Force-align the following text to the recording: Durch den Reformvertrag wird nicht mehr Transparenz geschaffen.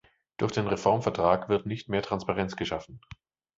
Durch 0.37 0.51
den 0.51 0.65
Reformvertrag 0.65 1.47
wird 1.47 1.67
nicht 1.67 1.87
mehr 1.87 2.01
Transparenz 2.01 2.55
geschaffen. 2.55 3.01